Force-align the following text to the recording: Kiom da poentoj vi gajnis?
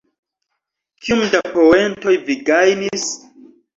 Kiom 1.03 1.21
da 1.35 1.41
poentoj 1.57 2.17
vi 2.31 2.39
gajnis? 2.49 3.07